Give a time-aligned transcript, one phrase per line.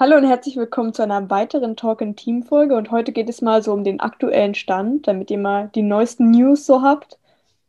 [0.00, 3.42] Hallo und herzlich willkommen zu einer weiteren Talk in Team Folge und heute geht es
[3.42, 7.18] mal so um den aktuellen Stand, damit ihr mal die neuesten News so habt.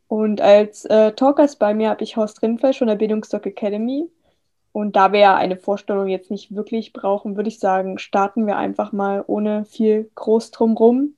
[0.07, 4.11] Und als äh, Talkers bei mir habe ich Horst Rindfeld von der Bildungsdoc Academy.
[4.73, 8.57] Und da wir ja eine Vorstellung jetzt nicht wirklich brauchen, würde ich sagen, starten wir
[8.57, 11.16] einfach mal ohne viel groß drumrum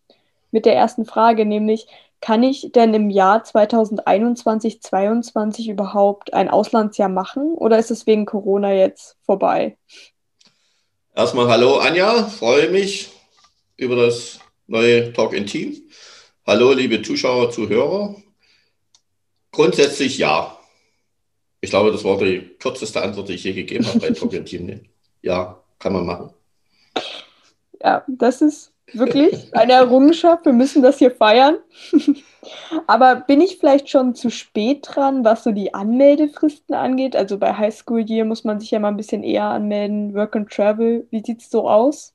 [0.49, 1.87] mit der ersten Frage, nämlich
[2.21, 8.25] kann ich denn im Jahr 2021, 2022 überhaupt ein Auslandsjahr machen oder ist es wegen
[8.25, 9.75] Corona jetzt vorbei?
[11.13, 13.11] Erstmal hallo Anja, freue mich
[13.75, 15.75] über das neue Talk in Team.
[16.47, 18.15] Hallo liebe Zuschauer, Zuhörer.
[19.51, 20.57] Grundsätzlich ja.
[21.59, 24.45] Ich glaube, das war die kürzeste Antwort, die ich je gegeben habe bei Talk in
[24.45, 24.85] Team.
[25.21, 26.33] Ja, kann man machen.
[27.81, 30.45] Ja, das ist wirklich eine Errungenschaft.
[30.45, 31.57] Wir müssen das hier feiern.
[32.87, 37.15] Aber bin ich vielleicht schon zu spät dran, was so die Anmeldefristen angeht?
[37.15, 40.13] Also bei Highschool Year muss man sich ja mal ein bisschen eher anmelden.
[40.15, 42.13] Work and Travel, wie sieht es so aus?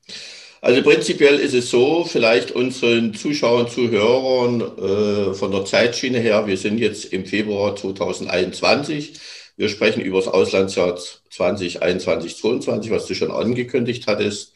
[0.63, 6.57] Also prinzipiell ist es so, vielleicht unseren Zuschauern, Zuhörern äh, von der Zeitschiene her, wir
[6.57, 9.21] sind jetzt im Februar 2021.
[9.57, 10.97] Wir sprechen über das Auslandsjahr
[11.31, 14.55] 2021, 2022, was du schon angekündigt hattest.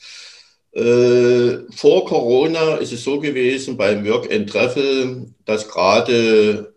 [0.72, 6.74] Äh, vor Corona ist es so gewesen beim Work and Travel, dass gerade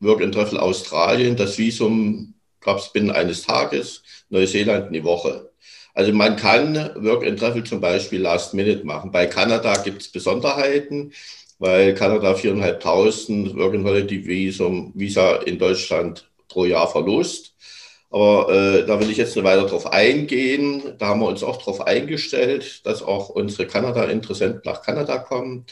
[0.00, 5.50] Work and Travel Australien, das Visum gab es binnen eines Tages, Neuseeland eine Woche.
[5.94, 9.10] Also man kann Work and Travel zum Beispiel Last Minute machen.
[9.10, 11.12] Bei Kanada gibt es Besonderheiten,
[11.58, 17.54] weil Kanada 4.500 Work and Holiday Visum, Visa in Deutschland pro Jahr verlost.
[18.10, 20.82] Aber äh, da will ich jetzt nicht weiter drauf eingehen.
[20.98, 25.64] Da haben wir uns auch darauf eingestellt, dass auch unsere Kanada-Interessenten nach Kanada kommen.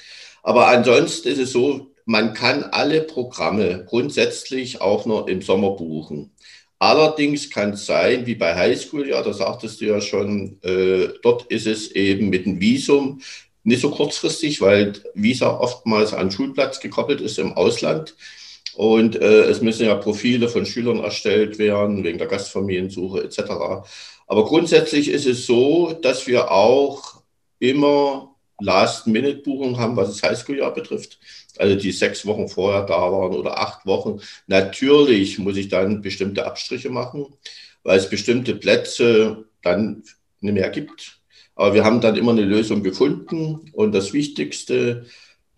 [0.42, 6.30] Aber ansonsten ist es so, man kann alle Programme grundsätzlich auch noch im Sommer buchen.
[6.78, 11.46] Allerdings kann es sein, wie bei Highschool, ja, da sagtest du ja schon, äh, dort
[11.46, 13.20] ist es eben mit dem Visum
[13.64, 18.14] nicht so kurzfristig, weil Visa oftmals an Schulplatz gekoppelt ist im Ausland.
[18.78, 23.40] Und äh, es müssen ja Profile von Schülern erstellt werden, wegen der Gastfamiliensuche etc.
[24.28, 27.24] Aber grundsätzlich ist es so, dass wir auch
[27.58, 31.18] immer Last-Minute-Buchungen haben, was das Highschool-Jahr betrifft.
[31.56, 34.20] Also die sechs Wochen vorher da waren oder acht Wochen.
[34.46, 37.26] Natürlich muss ich dann bestimmte Abstriche machen,
[37.82, 40.04] weil es bestimmte Plätze dann
[40.38, 41.18] nicht mehr gibt.
[41.56, 43.72] Aber wir haben dann immer eine Lösung gefunden.
[43.72, 45.06] Und das Wichtigste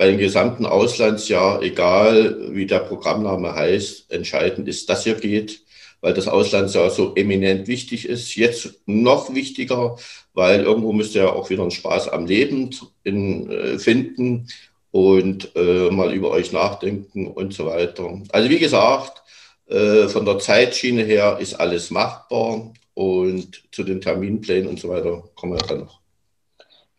[0.01, 5.63] bei dem gesamten Auslandsjahr, egal wie der Programmname heißt, entscheidend ist, dass ihr geht,
[6.01, 8.35] weil das Auslandsjahr so eminent wichtig ist.
[8.35, 9.97] Jetzt noch wichtiger,
[10.33, 12.71] weil irgendwo müsst ihr ja auch wieder einen Spaß am Leben
[13.05, 14.49] in, äh, finden
[14.91, 18.23] und äh, mal über euch nachdenken und so weiter.
[18.31, 19.23] Also wie gesagt,
[19.67, 25.25] äh, von der Zeitschiene her ist alles machbar und zu den Terminplänen und so weiter
[25.35, 26.01] kommen wir dann noch.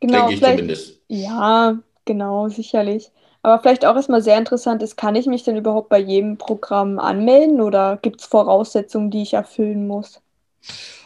[0.02, 1.00] Genau, Denke ich zumindest.
[1.08, 1.80] Ja,
[2.12, 3.10] Genau, sicherlich.
[3.42, 7.00] Aber vielleicht auch erstmal sehr interessant ist, kann ich mich denn überhaupt bei jedem Programm
[7.00, 10.20] anmelden oder gibt es Voraussetzungen, die ich erfüllen muss?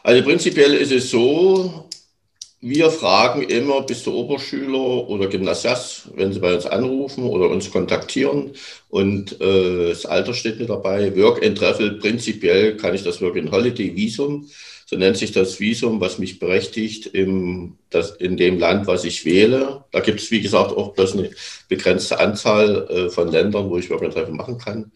[0.02, 1.86] Also prinzipiell ist es so,
[2.60, 7.70] wir fragen immer, bist du Oberschüler oder Gymnasiast, wenn sie bei uns anrufen oder uns
[7.70, 8.54] kontaktieren
[8.90, 11.16] und äh, das Alter steht mit dabei.
[11.16, 14.50] Work and Travel, prinzipiell kann ich das Work and Holiday Visum
[14.86, 19.26] so nennt sich das Visum, was mich berechtigt im, das, in dem Land, was ich
[19.26, 19.84] wähle.
[19.92, 21.32] Da gibt es, wie gesagt, auch bloß eine
[21.68, 24.92] begrenzte Anzahl äh, von Ländern, wo ich Bürgertreffen machen kann.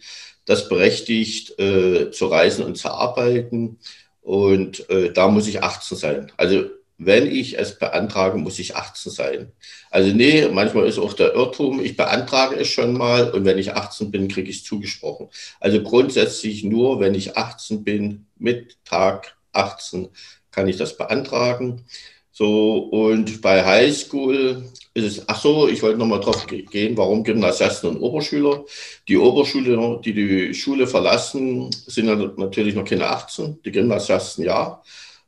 [0.45, 3.79] Das berechtigt, äh, zu reisen und zu arbeiten.
[4.21, 6.31] Und äh, da muss ich 18 sein.
[6.37, 6.65] Also
[6.99, 9.51] wenn ich es beantrage, muss ich 18 sein.
[9.89, 13.73] Also nee, manchmal ist auch der Irrtum, ich beantrage es schon mal und wenn ich
[13.73, 15.29] 18 bin, kriege ich es zugesprochen.
[15.59, 20.09] Also grundsätzlich nur, wenn ich 18 bin, mit Tag 18
[20.51, 21.85] kann ich das beantragen.
[22.31, 24.63] So, und bei Highschool
[24.93, 28.63] ist es, ach so, ich wollte nochmal drauf gehen, warum Gymnasiasten und Oberschüler.
[29.07, 34.81] Die Oberschüler, die die Schule verlassen, sind natürlich noch keine 18, die Gymnasiasten ja.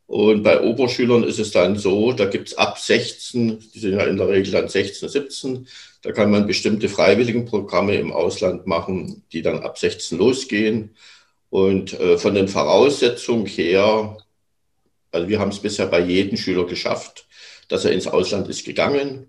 [0.08, 4.04] Und bei Oberschülern ist es dann so, da gibt es ab 16, die sind ja
[4.06, 5.68] in der Regel dann 16, 17,
[6.02, 10.96] da kann man bestimmte Freiwilligenprogramme im Ausland machen, die dann ab 16 losgehen.
[11.52, 14.18] Und äh, von den Voraussetzungen her,
[15.12, 17.28] also wir haben es bisher bei jedem Schüler geschafft,
[17.68, 19.28] dass er ins Ausland ist gegangen.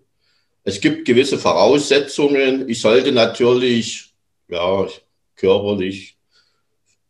[0.65, 2.69] es gibt gewisse Voraussetzungen.
[2.69, 4.15] Ich sollte natürlich,
[4.49, 4.87] ja,
[5.35, 6.17] körperlich,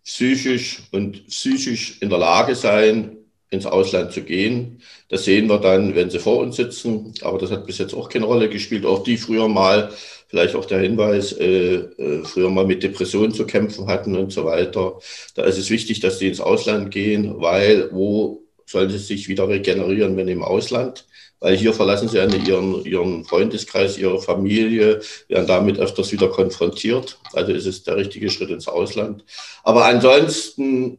[0.02, 3.18] psychisch und psychisch in der Lage sein,
[3.50, 4.80] ins Ausland zu gehen.
[5.10, 7.12] Das sehen wir dann, wenn sie vor uns sitzen.
[7.20, 8.86] Aber das hat bis jetzt auch keine Rolle gespielt.
[8.86, 9.92] Auch die früher mal,
[10.32, 14.46] vielleicht auch der Hinweis, äh, äh, früher mal mit Depressionen zu kämpfen hatten und so
[14.46, 14.98] weiter.
[15.34, 19.46] Da ist es wichtig, dass die ins Ausland gehen, weil wo sollen sie sich wieder
[19.46, 21.06] regenerieren, wenn im Ausland?
[21.38, 27.18] Weil hier verlassen sie ja ihren, ihren Freundeskreis, ihre Familie, werden damit öfters wieder konfrontiert.
[27.34, 29.26] Also ist es der richtige Schritt ins Ausland.
[29.64, 30.96] Aber ansonsten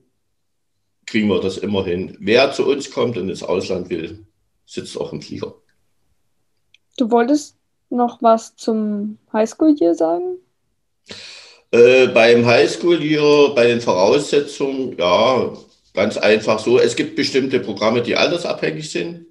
[1.07, 2.15] kriegen wir das immer hin.
[2.19, 4.27] Wer zu uns kommt und ins Ausland will,
[4.67, 5.55] sitzt auch im Flieger.
[6.97, 7.57] Du wolltest
[7.93, 10.37] noch was zum Highschool hier sagen?
[11.71, 15.53] Äh, beim Highschool hier, bei den Voraussetzungen, ja,
[15.93, 16.79] ganz einfach so.
[16.79, 19.27] Es gibt bestimmte Programme, die altersabhängig sind,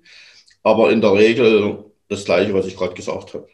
[0.62, 3.48] aber in der Regel das Gleiche, was ich gerade gesagt habe.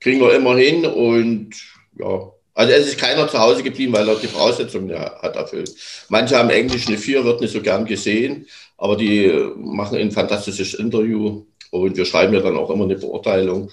[0.00, 1.50] Kriegen wir immer hin und
[1.98, 5.74] ja, also es ist keiner zu Hause geblieben, weil er die Voraussetzungen ja, hat erfüllt.
[6.08, 10.74] Manche haben Englisch eine 4, wird nicht so gern gesehen, aber die machen ein fantastisches
[10.74, 13.72] Interview und wir schreiben ja dann auch immer eine Beurteilung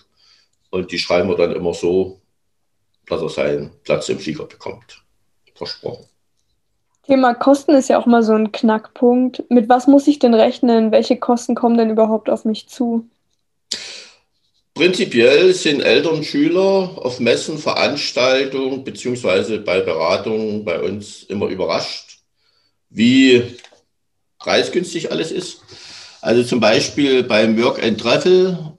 [0.71, 2.19] und die schreiben wir dann immer so,
[3.07, 5.03] dass er seinen Platz im Flieger bekommt.
[5.53, 6.05] Versprochen.
[7.05, 9.43] Thema Kosten ist ja auch mal so ein Knackpunkt.
[9.49, 10.91] Mit was muss ich denn rechnen?
[10.91, 13.07] Welche Kosten kommen denn überhaupt auf mich zu?
[14.73, 22.19] Prinzipiell sind Eltern, Schüler auf Messen, Veranstaltungen beziehungsweise bei Beratungen bei uns immer überrascht,
[22.89, 23.57] wie
[24.39, 25.61] preisgünstig alles ist.
[26.21, 28.77] Also zum Beispiel beim Work and Travel,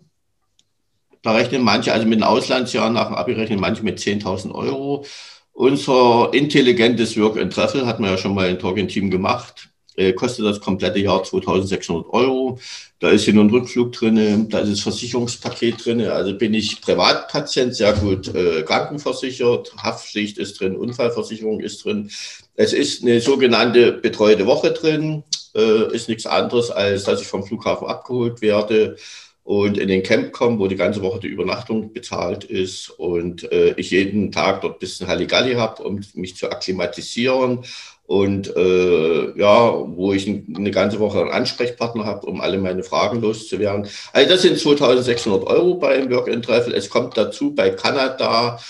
[1.23, 5.05] da rechnen manche, also mit einem Auslandsjahr nach dem Abi rechnen manche mit 10.000 Euro.
[5.53, 9.69] Unser intelligentes Work and Travel hat man ja schon mal im Talking-Team gemacht.
[9.95, 12.59] Äh, kostet das komplette Jahr 2600 Euro.
[12.99, 16.01] Da ist nur ein Rückflug drin, da ist das Versicherungspaket drin.
[16.07, 22.11] Also bin ich Privatpatient, sehr gut äh, krankenversichert, Haftpflicht ist drin, Unfallversicherung ist drin.
[22.55, 25.25] Es ist eine sogenannte betreute Woche drin,
[25.55, 28.97] äh, ist nichts anderes, als dass ich vom Flughafen abgeholt werde
[29.45, 33.75] und in den Camp komme, wo die ganze Woche die Übernachtung bezahlt ist und äh,
[33.77, 37.65] ich jeden Tag dort ein bisschen Halligalli habe, um mich zu akklimatisieren
[38.07, 43.21] und äh, ja, wo ich eine ganze Woche einen Ansprechpartner habe, um alle meine Fragen
[43.21, 43.89] loszuwerden.
[44.13, 46.75] Also das sind 2600 Euro beim Work and Travel.
[46.75, 48.61] Es kommt dazu bei Kanada,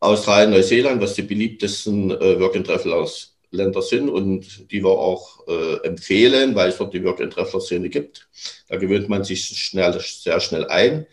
[0.00, 5.46] Australien, Neuseeland, was die beliebtesten äh, Work and aus Länder sind und die wir auch
[5.46, 8.28] äh, empfehlen, weil es dort die Work and Traveler Szene gibt.
[8.68, 11.06] Da gewöhnt man sich schnell, sehr schnell ein.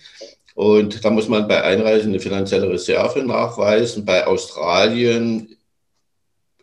[0.56, 4.06] Und da muss man bei Einreisen eine finanzielle Reserve nachweisen.
[4.06, 5.56] Bei Australien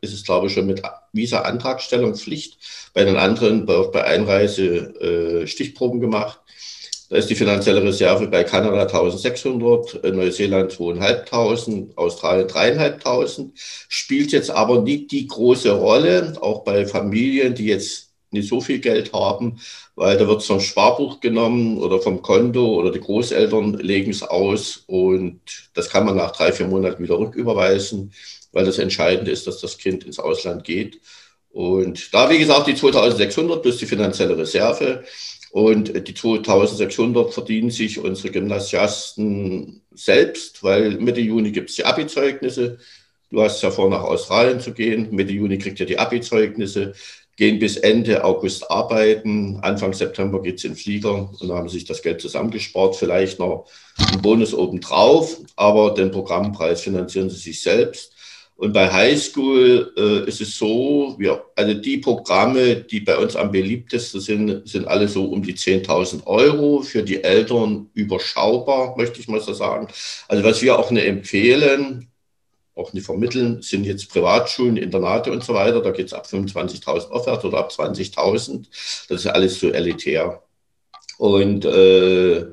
[0.00, 0.82] ist es, glaube ich, schon mit
[1.12, 2.58] Visa-Antragstellung Pflicht.
[2.94, 6.40] Bei den anderen wird bei Einreise äh, Stichproben gemacht.
[7.10, 13.50] Da ist die finanzielle Reserve bei Kanada 1600, Neuseeland 2500, Australien 3500.
[13.56, 18.78] Spielt jetzt aber nicht die große Rolle, auch bei Familien, die jetzt nicht so viel
[18.78, 19.60] Geld haben,
[19.96, 24.22] weil da wird es vom Sparbuch genommen oder vom Konto oder die Großeltern legen es
[24.22, 25.40] aus und
[25.74, 28.12] das kann man nach drei, vier Monaten wieder rücküberweisen
[28.52, 31.00] weil das Entscheidende ist, dass das Kind ins Ausland geht.
[31.50, 35.04] Und da, wie gesagt, die 2600 plus die finanzielle Reserve.
[35.50, 42.78] Und die 2600 verdienen sich unsere Gymnasiasten selbst, weil Mitte Juni gibt es die Abi-Zeugnisse.
[43.30, 45.08] Du hast ja vor, nach Australien zu gehen.
[45.10, 46.92] Mitte Juni kriegt ihr die Abi-Zeugnisse,
[47.36, 49.58] gehen bis Ende August arbeiten.
[49.62, 52.94] Anfang September geht es in den Flieger und haben sich das Geld zusammengespart.
[52.94, 53.66] Vielleicht noch
[54.12, 58.12] ein Bonus obendrauf, aber den Programmpreis finanzieren sie sich selbst.
[58.60, 63.50] Und bei Highschool äh, ist es so, wir, also die Programme, die bei uns am
[63.50, 66.82] beliebtesten sind, sind alle so um die 10.000 Euro.
[66.82, 69.88] Für die Eltern überschaubar, möchte ich mal so sagen.
[70.28, 72.08] Also was wir auch nicht empfehlen,
[72.74, 75.80] auch nicht vermitteln, sind jetzt Privatschulen, Internate und so weiter.
[75.80, 78.66] Da geht es ab 25.000 aufwärts oder ab 20.000.
[79.08, 80.42] Das ist alles so elitär.
[81.16, 82.44] Und äh,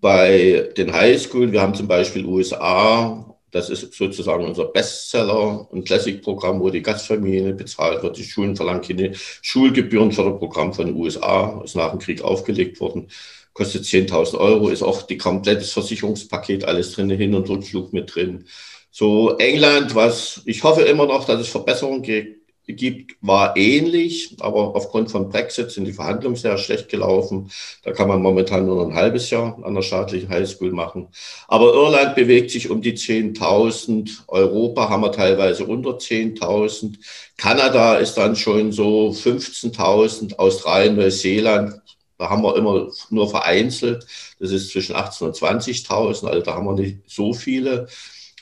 [0.00, 6.60] bei den Highschool, wir haben zum Beispiel USA, das ist sozusagen unser Bestseller, ein Classic-Programm,
[6.60, 8.16] wo die Gastfamilie bezahlt wird.
[8.16, 13.08] Die Schulen verlangen keine Schulgebührenförderprogramm von den USA, ist nach dem Krieg aufgelegt worden,
[13.52, 18.44] kostet 10.000 Euro, ist auch die komplettes Versicherungspaket alles drin, Hin- und Rückflug mit drin.
[18.90, 22.39] So England, was ich hoffe immer noch, dass es Verbesserungen gibt,
[22.72, 27.50] gibt, war ähnlich, aber aufgrund von Brexit sind die Verhandlungen sehr schlecht gelaufen.
[27.82, 31.08] Da kann man momentan nur ein halbes Jahr an der staatlichen Highschool machen.
[31.48, 34.28] Aber Irland bewegt sich um die 10.000.
[34.28, 36.98] Europa haben wir teilweise unter 10.000.
[37.36, 40.36] Kanada ist dann schon so 15.000.
[40.36, 41.80] Australien, Neuseeland
[42.18, 44.06] Da haben wir immer nur vereinzelt.
[44.38, 46.26] Das ist zwischen 18.000 und 20.000.
[46.26, 47.88] Also da haben wir nicht so viele.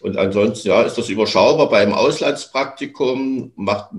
[0.01, 1.69] Und ansonsten, ja, ist das überschaubar.
[1.69, 3.91] Beim Auslandspraktikum macht,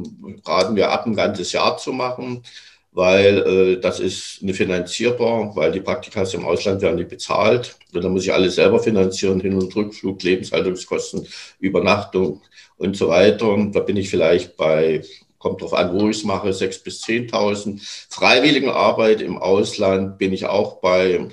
[0.46, 2.44] raten wir ab, ein ganzes Jahr zu machen,
[2.92, 7.76] weil äh, das ist nicht finanzierbar, weil die Praktika im Ausland werden nicht bezahlt.
[7.94, 11.28] Und dann muss ich alles selber finanzieren, Hin- und Rückflug, Lebenshaltungskosten,
[11.60, 12.42] Übernachtung
[12.78, 13.56] und so weiter.
[13.72, 15.04] Da bin ich vielleicht bei,
[15.38, 18.08] kommt drauf an, wo ich es mache, 6.000 bis 10.000.
[18.10, 21.28] Freiwilligenarbeit im Ausland bin ich auch bei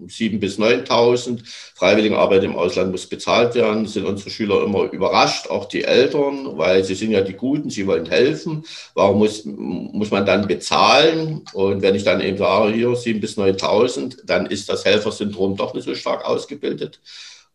[0.00, 1.40] 7.000 bis 9.000.
[1.74, 3.86] Freiwilligenarbeit im Ausland muss bezahlt werden.
[3.86, 7.86] Sind unsere Schüler immer überrascht, auch die Eltern, weil sie sind ja die Guten, sie
[7.86, 8.64] wollen helfen.
[8.94, 11.42] Warum muss, muss man dann bezahlen?
[11.52, 15.74] Und wenn ich dann eben sage, hier 7.000 bis 9.000, dann ist das Helfersyndrom doch
[15.74, 17.00] nicht so stark ausgebildet.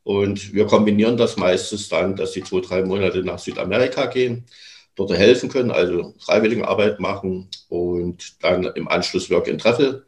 [0.04, 4.46] Und wir kombinieren das meistens dann, dass sie zwei, drei Monate nach Südamerika gehen,
[4.96, 10.06] dort helfen können, also Freiwilligenarbeit machen und dann im Anschluss Work in Treffel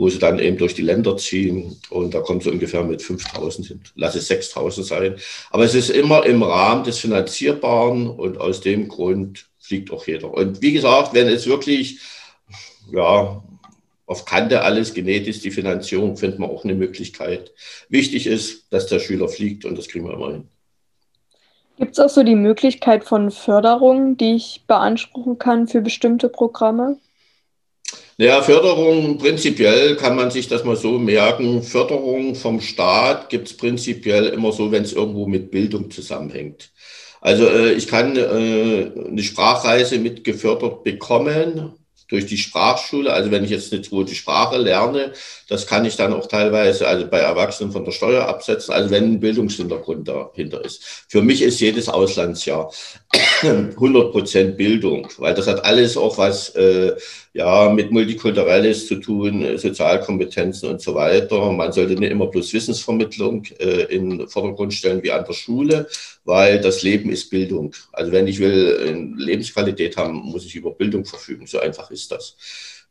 [0.00, 3.68] wo sie dann eben durch die Länder ziehen und da kommt so ungefähr mit 5000
[3.68, 5.16] hin, lass es 6000 sein.
[5.50, 10.32] Aber es ist immer im Rahmen des Finanzierbaren und aus dem Grund fliegt auch jeder.
[10.32, 12.00] Und wie gesagt, wenn es wirklich,
[12.90, 13.44] ja,
[14.06, 17.52] auf Kante alles genäht ist, die Finanzierung, findet man auch eine Möglichkeit.
[17.90, 20.48] Wichtig ist, dass der Schüler fliegt und das kriegen wir immer hin.
[21.76, 26.96] Gibt es auch so die Möglichkeit von Förderung, die ich beanspruchen kann für bestimmte Programme?
[28.16, 31.62] Ja, Förderung, prinzipiell kann man sich das mal so merken.
[31.62, 36.70] Förderung vom Staat gibt es prinzipiell immer so, wenn es irgendwo mit Bildung zusammenhängt.
[37.22, 41.72] Also äh, ich kann äh, eine Sprachreise mit gefördert bekommen
[42.10, 43.12] durch die Sprachschule.
[43.12, 45.12] Also wenn ich jetzt eine zweite Sprache lerne,
[45.48, 49.14] das kann ich dann auch teilweise also bei Erwachsenen von der Steuer absetzen, also wenn
[49.14, 51.04] ein Bildungshintergrund dahinter ist.
[51.08, 52.72] Für mich ist jedes Auslandsjahr
[53.42, 56.96] 100 Prozent Bildung, weil das hat alles auch was äh,
[57.32, 61.52] ja, mit Multikulturelles zu tun, Sozialkompetenzen und so weiter.
[61.52, 65.86] Man sollte nicht immer bloß Wissensvermittlung äh, in den Vordergrund stellen wie an der Schule,
[66.24, 67.74] weil das Leben ist Bildung.
[67.92, 71.46] Also wenn ich will Lebensqualität haben, muss ich über Bildung verfügen.
[71.46, 72.36] So einfach ist das.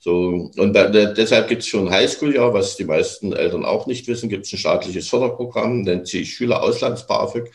[0.02, 4.30] So, und da, deshalb gibt es schon Highschool-Jahr, was die meisten Eltern auch nicht wissen,
[4.30, 7.52] gibt es ein staatliches Förderprogramm, nennt sich Schülerauslands-BAföG,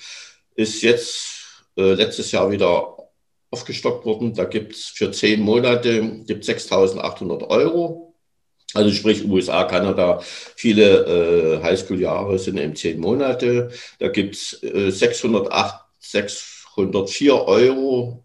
[0.54, 1.34] ist jetzt
[1.78, 2.93] äh, letztes Jahr wieder
[3.54, 4.34] aufgestockt worden.
[4.34, 8.14] Da gibt es für zehn Monate 6.800 Euro.
[8.74, 10.20] Also sprich USA, Kanada,
[10.56, 13.70] viele äh, Highschool-Jahre sind eben zehn Monate.
[14.00, 18.24] Da gibt es äh, 604 Euro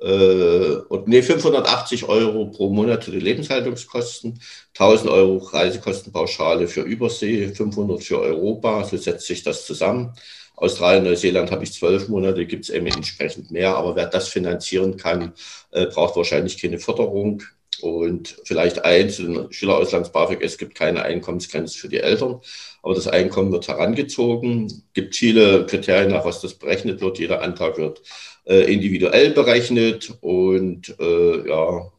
[0.00, 4.40] äh, und nee, 580 Euro pro Monat für die Lebenshaltungskosten,
[4.72, 10.14] 1000 Euro Reisekostenpauschale für Übersee, 500 für Europa, so setzt sich das zusammen.
[10.56, 13.76] Australien, Neuseeland habe ich zwölf Monate, gibt es eben entsprechend mehr.
[13.76, 15.32] Aber wer das finanzieren kann,
[15.72, 17.42] äh, braucht wahrscheinlich keine Förderung.
[17.80, 19.20] Und vielleicht eins,
[19.50, 22.40] Schülerauslands-BAföG, es gibt keine Einkommensgrenze für die Eltern,
[22.82, 24.66] aber das Einkommen wird herangezogen.
[24.66, 27.18] Es gibt viele Kriterien, nach was das berechnet wird.
[27.18, 28.00] Jeder Antrag wird
[28.46, 30.14] äh, individuell berechnet.
[30.20, 31.90] Und äh, ja,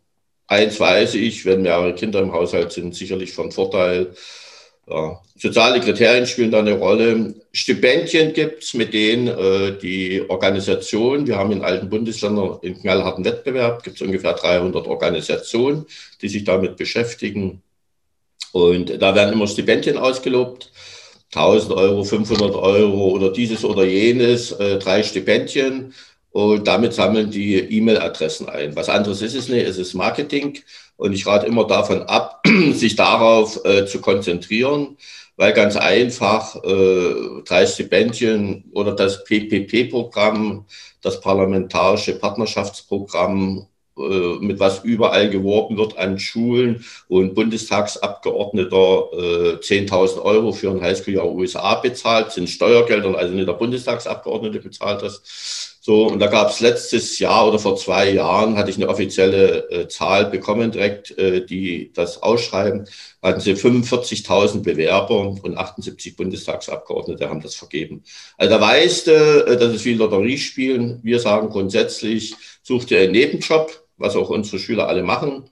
[0.48, 4.14] eins weiß ich, wenn mehrere Kinder im Haushalt sind, sicherlich von Vorteil.
[4.88, 7.34] Ja, soziale Kriterien spielen da eine Rolle.
[7.52, 13.26] Stipendien gibt es, mit denen äh, die Organisation, wir haben in alten Bundesländern in knallharten
[13.26, 15.86] Wettbewerb, gibt es ungefähr 300 Organisationen,
[16.22, 17.64] die sich damit beschäftigen.
[18.52, 20.72] Und da werden immer Stipendien ausgelobt.
[21.34, 25.94] 1000 Euro, 500 Euro oder dieses oder jenes, äh, drei Stipendien.
[26.32, 28.76] Und damit sammeln die E-Mail-Adressen ein.
[28.76, 30.60] Was anderes ist es nicht, es ist Marketing.
[30.98, 32.42] Und ich rate immer davon ab,
[32.74, 34.98] sich darauf äh, zu konzentrieren,
[35.38, 40.66] weil ganz einfach äh, drei Stipendien oder das PPP-Programm,
[41.02, 50.22] das Parlamentarische Partnerschaftsprogramm, äh, mit was überall geworben wird an Schulen und Bundestagsabgeordneter äh, 10.000
[50.22, 56.08] Euro für ein Highschool-Jahr USA bezahlt, sind Steuergelder, also nicht der Bundestagsabgeordnete bezahlt das so,
[56.08, 59.88] und da gab es letztes Jahr oder vor zwei Jahren, hatte ich eine offizielle äh,
[59.88, 62.88] Zahl bekommen, direkt, äh, die das ausschreiben,
[63.22, 68.04] hatten sie 45.000 Bewerber und 78 Bundestagsabgeordnete haben das vergeben.
[68.36, 71.02] Also da weißt du, äh, das ist wie Lotteriespielen.
[71.04, 75.52] Wir sagen grundsätzlich, such dir einen Nebenjob, was auch unsere Schüler alle machen.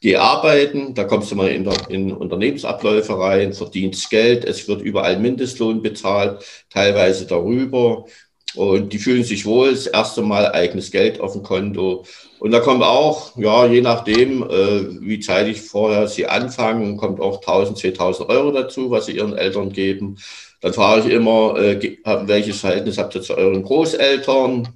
[0.00, 4.82] Geh arbeiten, da kommst du mal in, der, in Unternehmensabläufe rein, verdienst Geld, es wird
[4.82, 8.04] überall Mindestlohn bezahlt, teilweise darüber.
[8.54, 12.04] Und die fühlen sich wohl, das erste Mal eigenes Geld auf dem Konto.
[12.38, 17.40] Und da kommt auch, ja, je nachdem, äh, wie zeitig vorher sie anfangen, kommt auch
[17.40, 20.18] 1000, 2000 Euro dazu, was sie ihren Eltern geben.
[20.60, 24.68] Dann frage ich immer, äh, welches Verhältnis habt ihr zu euren Großeltern?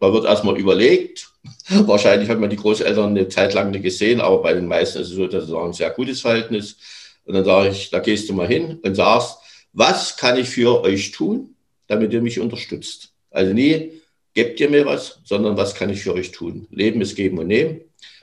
[0.00, 1.30] Da wird erstmal überlegt.
[1.68, 5.10] Wahrscheinlich hat man die Großeltern eine Zeit lang nicht gesehen, aber bei den meisten ist
[5.10, 6.78] es so, dass es auch ein sehr gutes Verhältnis.
[7.24, 9.38] Und dann sage ich, da gehst du mal hin und sagst,
[9.72, 11.54] was kann ich für euch tun,
[11.86, 13.09] damit ihr mich unterstützt?
[13.30, 14.00] Also nie,
[14.34, 16.66] gebt ihr mir was, sondern was kann ich für euch tun?
[16.70, 17.80] Leben ist geben und nehmen.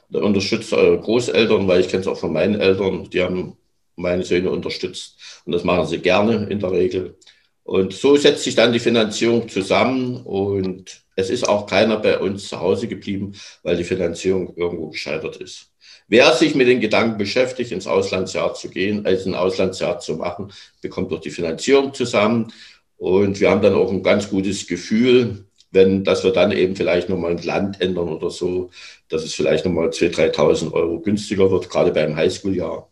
[0.10, 3.58] Da unterstützt eure Großeltern, weil ich kenne es auch von meinen Eltern, die haben
[3.96, 5.42] meine Söhne unterstützt.
[5.46, 7.18] Und das machen sie gerne in der Regel.
[7.64, 12.48] Und so setzt sich dann die Finanzierung zusammen und es ist auch keiner bei uns
[12.48, 13.34] zu Hause geblieben,
[13.64, 15.72] weil die Finanzierung irgendwo gescheitert ist.
[16.08, 20.54] Wer sich mit den Gedanken beschäftigt, ins Auslandsjahr zu gehen, als ein Auslandsjahr zu machen,
[20.82, 22.54] bekommt doch die Finanzierung zusammen.
[22.98, 27.10] Und wir haben dann auch ein ganz gutes Gefühl, wenn, dass wir dann eben vielleicht
[27.10, 28.70] nochmal ein Land ändern oder so,
[29.10, 32.90] dass es vielleicht nochmal 2.000, 3.000 Euro günstiger wird, gerade beim Highschool-Jahr.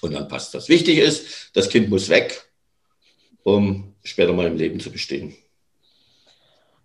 [0.00, 0.68] Und dann passt das.
[0.68, 2.48] Wichtig ist, das Kind muss weg,
[3.42, 5.34] um später mal im Leben zu bestehen.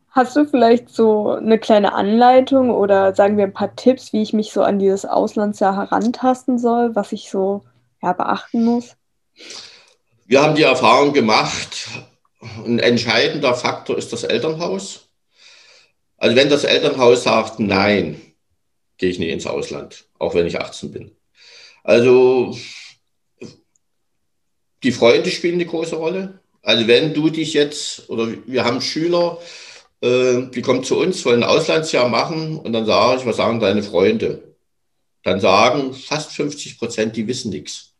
[0.10, 4.34] Hast du vielleicht so eine kleine Anleitung oder sagen wir ein paar Tipps, wie ich
[4.34, 7.63] mich so an dieses Auslandsjahr herantasten soll, was ich so
[8.01, 8.98] ja, beachten muss?
[10.25, 11.88] Wir haben die Erfahrung gemacht,
[12.66, 15.10] ein entscheidender Faktor ist das Elternhaus.
[16.18, 18.22] Also wenn das Elternhaus sagt, nein,
[18.98, 21.12] gehe ich nicht ins Ausland, auch wenn ich 18 bin.
[21.84, 22.56] Also
[24.84, 26.40] die Freunde spielen eine große Rolle.
[26.62, 29.40] Also wenn du dich jetzt, oder wir haben Schüler,
[30.02, 33.60] äh, die kommen zu uns, wollen ein Auslandsjahr machen und dann sage ich, was sagen
[33.60, 34.56] deine Freunde?
[35.24, 37.94] Dann sagen fast 50 Prozent, die wissen nichts.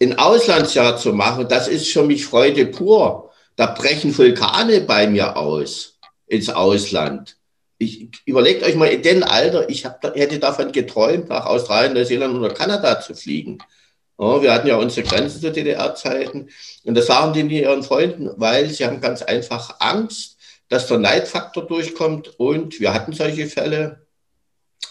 [0.00, 3.32] Ein Auslandsjahr zu machen, das ist für mich Freude pur.
[3.56, 7.36] Da brechen Vulkane bei mir aus ins Ausland.
[7.78, 12.34] Ich überlegt euch mal in dem Alter, ich hab, hätte davon geträumt, nach Australien, Neuseeland
[12.36, 13.58] oder Kanada zu fliegen.
[14.18, 16.48] Ja, wir hatten ja unsere Grenzen zu DDR-Zeiten.
[16.84, 20.36] Und das sagen die nie ihren Freunden, weil sie haben ganz einfach Angst,
[20.68, 22.38] dass der Neidfaktor durchkommt.
[22.38, 24.06] Und wir hatten solche Fälle,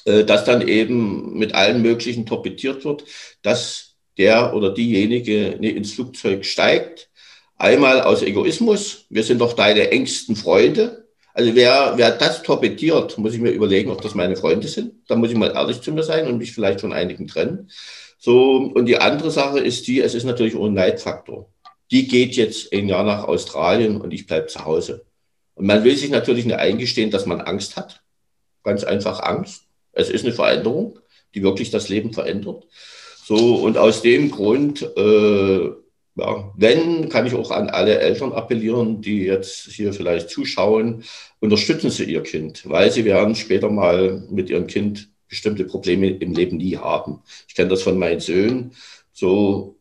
[0.05, 3.03] äh, dass dann eben mit allen möglichen torpediert wird,
[3.41, 7.09] dass der oder diejenige ins Flugzeug steigt.
[7.57, 11.07] Einmal aus Egoismus, wir sind doch deine engsten Freunde.
[11.33, 14.93] Also wer, wer das torpediert, muss ich mir überlegen, ob das meine Freunde sind.
[15.07, 17.69] Da muss ich mal ehrlich zu mir sein und mich vielleicht von einigen trennen.
[18.17, 21.49] So, und die andere Sache ist die, es ist natürlich auch ein Neidfaktor.
[21.91, 25.05] Die geht jetzt ein Jahr nach Australien und ich bleibe zu Hause.
[25.53, 28.01] Und man will sich natürlich nicht eingestehen, dass man Angst hat.
[28.63, 29.63] Ganz einfach Angst.
[29.91, 30.99] Es ist eine Veränderung,
[31.33, 32.65] die wirklich das Leben verändert.
[33.23, 35.69] So, und aus dem Grund, äh,
[36.15, 41.03] ja, wenn, kann ich auch an alle Eltern appellieren, die jetzt hier vielleicht zuschauen,
[41.39, 46.33] unterstützen Sie Ihr Kind, weil Sie werden später mal mit Ihrem Kind bestimmte Probleme im
[46.33, 47.21] Leben nie haben.
[47.47, 48.71] Ich kenne das von meinen Söhnen.
[49.11, 49.77] So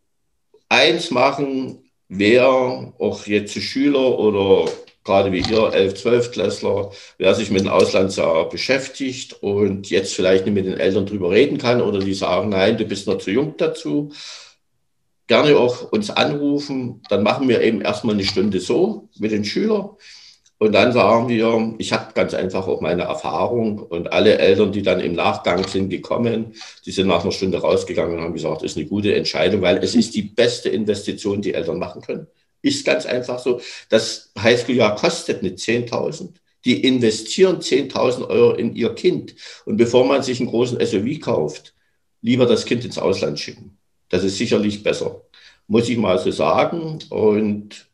[0.68, 4.70] eins machen, wer auch jetzt Schüler oder
[5.04, 10.46] gerade wie ihr, 11, 12 Klässler, wer sich mit dem Auslandsjahr beschäftigt und jetzt vielleicht
[10.46, 13.30] nicht mit den Eltern drüber reden kann oder die sagen, nein, du bist noch zu
[13.30, 14.10] jung dazu,
[15.26, 17.02] gerne auch uns anrufen.
[17.08, 19.90] Dann machen wir eben erstmal eine Stunde so mit den Schülern.
[20.58, 24.82] Und dann sagen wir, ich habe ganz einfach auch meine Erfahrung und alle Eltern, die
[24.82, 26.54] dann im Nachgang sind gekommen,
[26.86, 29.94] die sind nach einer Stunde rausgegangen und haben gesagt, ist eine gute Entscheidung, weil es
[29.94, 32.28] ist die beste Investition, die Eltern machen können.
[32.62, 33.60] Ist ganz einfach so.
[33.90, 36.30] Das Highschool-Jahr kostet nicht 10.000.
[36.64, 39.34] Die investieren 10.000 Euro in ihr Kind.
[39.66, 41.74] Und bevor man sich einen großen SUV kauft,
[42.22, 43.76] lieber das Kind ins Ausland schicken.
[44.08, 45.22] Das ist sicherlich besser,
[45.66, 46.98] muss ich mal so sagen.
[47.10, 47.86] Und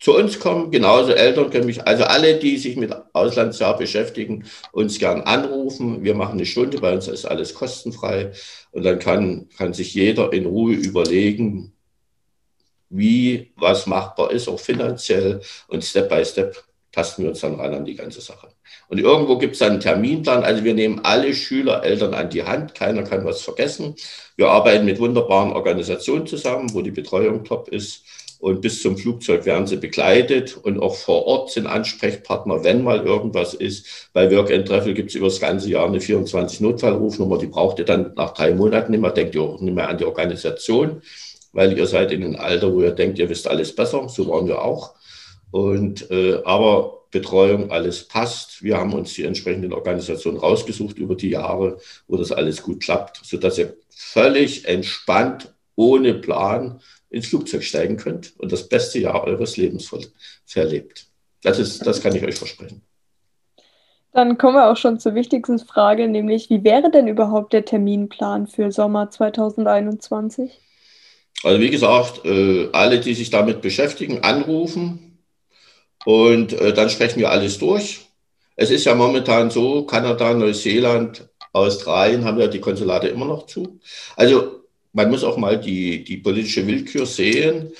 [0.00, 0.70] zu uns kommen.
[0.70, 6.02] Genauso Eltern können mich, also alle, die sich mit Auslandsjahr beschäftigen, uns gern anrufen.
[6.02, 8.32] Wir machen eine Stunde, bei uns ist alles kostenfrei.
[8.72, 11.72] Und dann kann, kann sich jeder in Ruhe überlegen,
[12.88, 15.42] wie was machbar ist, auch finanziell.
[15.68, 18.48] Und Step by Step tasten wir uns dann ran an die ganze Sache.
[18.88, 20.42] Und irgendwo gibt es dann einen Terminplan.
[20.42, 22.74] Also wir nehmen alle Schüler, Eltern an die Hand.
[22.74, 23.94] Keiner kann was vergessen.
[24.36, 28.02] Wir arbeiten mit wunderbaren Organisationen zusammen, wo die Betreuung top ist.
[28.40, 33.04] Und bis zum Flugzeug werden sie begleitet und auch vor Ort sind Ansprechpartner, wenn mal
[33.04, 34.08] irgendwas ist.
[34.14, 37.78] Bei Work and Travel gibt es über das ganze Jahr eine 24 Notfallrufnummer, die braucht
[37.80, 41.02] ihr dann nach drei Monaten nicht mehr, denkt ihr auch nicht mehr an die Organisation,
[41.52, 44.48] weil ihr seid in einem Alter, wo ihr denkt, ihr wisst alles besser, so waren
[44.48, 44.94] wir auch.
[45.50, 48.62] Und, äh, aber Betreuung, alles passt.
[48.62, 53.20] Wir haben uns die entsprechenden Organisationen rausgesucht über die Jahre, wo das alles gut klappt,
[53.24, 59.56] sodass ihr völlig entspannt, ohne Plan ins Flugzeug steigen könnt und das beste Jahr eures
[59.56, 59.90] Lebens
[60.46, 61.06] verlebt.
[61.42, 62.82] Das, ist, das kann ich euch versprechen.
[64.12, 68.46] Dann kommen wir auch schon zur wichtigsten Frage, nämlich wie wäre denn überhaupt der Terminplan
[68.46, 70.60] für Sommer 2021?
[71.42, 75.09] Also wie gesagt, äh, alle, die sich damit beschäftigen, anrufen
[76.04, 78.00] und äh, dann sprechen wir alles durch.
[78.56, 83.80] Es ist ja momentan so, Kanada, Neuseeland, Australien haben ja die Konsulate immer noch zu.
[84.16, 84.60] Also
[84.92, 87.72] man muss auch mal die, die politische Willkür sehen.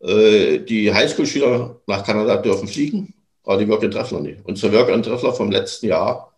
[0.00, 3.14] Äh, die Highschool-Schüler nach Kanada dürfen fliegen,
[3.44, 4.40] aber die Work-and-Treffler nicht.
[4.44, 6.32] Unsere Work-and-Treffler vom letzten Jahr,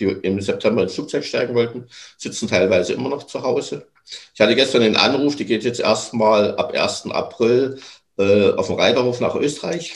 [0.00, 3.86] die im September ins Flugzeug steigen wollten, sitzen teilweise immer noch zu Hause.
[4.34, 7.10] Ich hatte gestern einen Anruf, die geht jetzt erstmal ab 1.
[7.10, 7.78] April
[8.18, 9.94] äh, auf dem Reiterhof nach Österreich.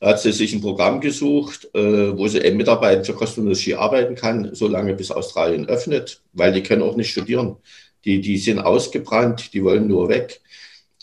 [0.00, 4.14] Hat sie sich ein Programm gesucht, äh, wo sie eben mitarbeiten für kostenloses Ski arbeiten
[4.14, 7.56] kann, solange bis Australien öffnet, weil die können auch nicht studieren.
[8.04, 10.40] Die, die sind ausgebrannt, die wollen nur weg.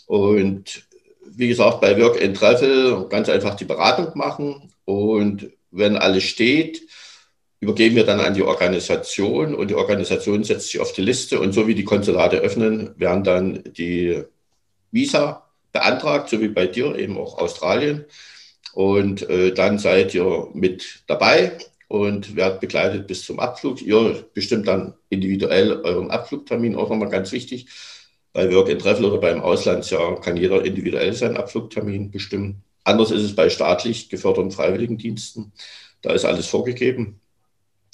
[0.06, 0.84] Und
[1.24, 4.70] wie gesagt, bei Work and Travel ganz einfach die Beratung machen.
[4.84, 6.82] Und wenn alles steht,
[7.60, 11.40] übergeben wir dann an die Organisation und die Organisation setzt sich auf die Liste.
[11.40, 14.22] Und so wie die Konsulate öffnen, werden dann die
[14.90, 18.04] Visa beantragt, so wie bei dir eben auch Australien.
[18.74, 21.58] Und äh, dann seid ihr mit dabei
[21.88, 23.82] und werdet begleitet bis zum Abflug.
[23.82, 27.66] Ihr bestimmt dann individuell euren Abflugtermin, auch nochmal ganz wichtig.
[28.32, 32.62] Bei Work and Travel oder beim Auslandsjahr kann jeder individuell seinen Abflugtermin bestimmen.
[32.84, 35.52] Anders ist es bei staatlich geförderten Freiwilligendiensten.
[36.00, 37.20] Da ist alles vorgegeben.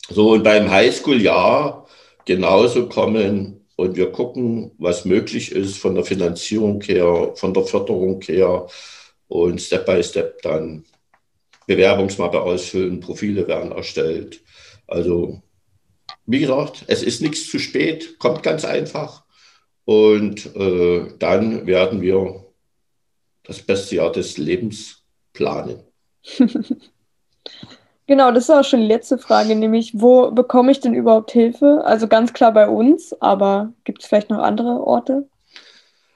[0.09, 1.87] So, und beim Highschool-Jahr
[2.25, 8.21] genauso kommen und wir gucken, was möglich ist von der Finanzierung her, von der Förderung
[8.23, 8.67] her
[9.29, 10.85] und Step by Step dann
[11.67, 14.41] Bewerbungsmappe ausfüllen, Profile werden erstellt.
[14.87, 15.43] Also,
[16.27, 19.25] wie gesagt, es ist nichts zu spät, kommt ganz einfach.
[19.85, 22.45] Und äh, dann werden wir
[23.45, 25.83] das beste Jahr des Lebens planen.
[28.07, 31.83] genau, das ist auch schon die letzte Frage, nämlich wo bekomme ich denn überhaupt Hilfe?
[31.85, 35.29] Also ganz klar bei uns, aber gibt es vielleicht noch andere Orte?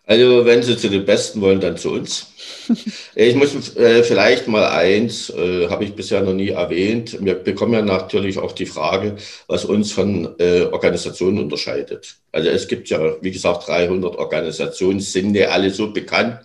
[0.05, 2.29] Also wenn Sie zu den Besten wollen, dann zu uns.
[3.15, 7.19] Ich muss äh, vielleicht mal eins, äh, habe ich bisher noch nie erwähnt.
[7.21, 9.17] Wir bekommen ja natürlich auch die Frage,
[9.49, 12.17] was uns von äh, Organisationen unterscheidet.
[12.31, 16.41] Also es gibt ja, wie gesagt, 300 Organisationen, sind ja alle so bekannt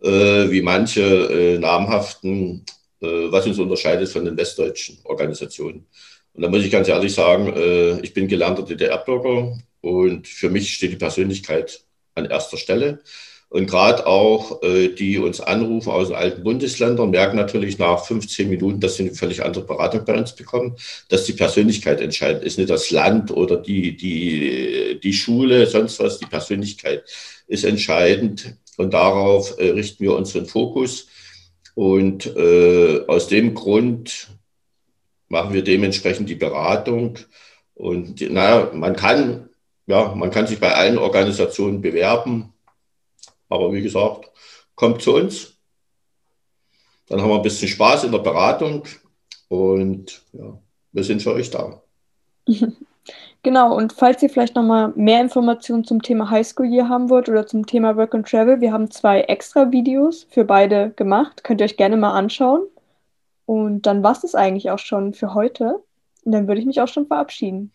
[0.00, 2.64] äh, wie manche äh, namhaften,
[3.00, 5.86] äh, was uns unterscheidet von den westdeutschen Organisationen.
[6.34, 10.92] Und da muss ich ganz ehrlich sagen, ich bin gelernter DDR-Bürger und für mich steht
[10.92, 11.80] die Persönlichkeit
[12.18, 13.00] an erster Stelle.
[13.50, 18.48] Und gerade auch äh, die uns anrufen aus den alten Bundesländern, merken natürlich nach 15
[18.48, 20.76] Minuten, dass sie eine völlig andere Beratung bei uns bekommen,
[21.08, 26.18] dass die Persönlichkeit entscheidend ist, nicht das Land oder die, die, die Schule, sonst was,
[26.18, 27.04] die Persönlichkeit
[27.46, 28.54] ist entscheidend.
[28.76, 31.08] Und darauf äh, richten wir unseren Fokus.
[31.74, 34.28] Und äh, aus dem Grund
[35.28, 37.18] machen wir dementsprechend die Beratung.
[37.74, 39.47] Und naja, man kann
[39.88, 42.52] ja, man kann sich bei allen Organisationen bewerben.
[43.48, 44.30] Aber wie gesagt,
[44.74, 45.54] kommt zu uns.
[47.08, 48.84] Dann haben wir ein bisschen Spaß in der Beratung
[49.48, 50.58] und ja,
[50.92, 51.82] wir sind für euch da.
[53.44, 57.46] Genau, und falls ihr vielleicht nochmal mehr Informationen zum Thema Highschool Year haben wollt oder
[57.46, 61.44] zum Thema Work and Travel, wir haben zwei extra Videos für beide gemacht.
[61.44, 62.66] Könnt ihr euch gerne mal anschauen.
[63.46, 65.82] Und dann war es eigentlich auch schon für heute.
[66.24, 67.72] Und dann würde ich mich auch schon verabschieden.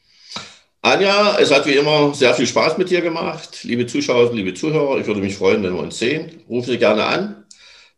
[0.86, 3.64] Anja, es hat wie immer sehr viel Spaß mit dir gemacht.
[3.64, 6.42] Liebe Zuschauer, liebe Zuhörer, ich würde mich freuen, wenn wir uns sehen.
[6.50, 7.46] Rufen Sie gerne an,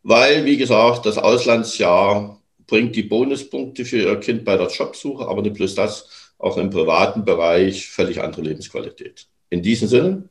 [0.04, 5.42] weil, wie gesagt, das Auslandsjahr bringt die Bonuspunkte für Ihr Kind bei der Jobsuche, aber
[5.42, 9.26] nicht bloß das, auch im privaten Bereich völlig andere Lebensqualität.
[9.50, 10.28] In diesem Sinne,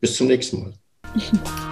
[0.00, 0.72] bis zum nächsten Mal.